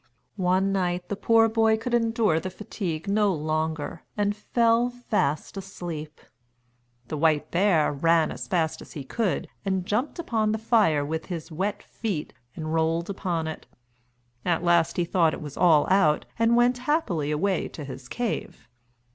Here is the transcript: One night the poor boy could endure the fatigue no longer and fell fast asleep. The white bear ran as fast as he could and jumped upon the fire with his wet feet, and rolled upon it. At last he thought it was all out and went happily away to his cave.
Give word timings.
One 0.41 0.71
night 0.71 1.09
the 1.09 1.15
poor 1.15 1.47
boy 1.47 1.77
could 1.77 1.93
endure 1.93 2.39
the 2.39 2.49
fatigue 2.49 3.07
no 3.07 3.31
longer 3.31 4.01
and 4.17 4.35
fell 4.35 4.89
fast 4.89 5.57
asleep. 5.57 6.21
The 7.09 7.17
white 7.17 7.51
bear 7.51 7.93
ran 7.93 8.31
as 8.31 8.47
fast 8.47 8.81
as 8.81 8.93
he 8.93 9.03
could 9.03 9.47
and 9.63 9.85
jumped 9.85 10.17
upon 10.17 10.53
the 10.53 10.57
fire 10.57 11.05
with 11.05 11.27
his 11.27 11.51
wet 11.51 11.83
feet, 11.83 12.33
and 12.55 12.73
rolled 12.73 13.11
upon 13.11 13.47
it. 13.47 13.67
At 14.43 14.63
last 14.63 14.97
he 14.97 15.05
thought 15.05 15.35
it 15.35 15.39
was 15.41 15.55
all 15.55 15.87
out 15.91 16.25
and 16.39 16.55
went 16.55 16.79
happily 16.89 17.29
away 17.29 17.67
to 17.67 17.83
his 17.83 18.07
cave. 18.09 18.67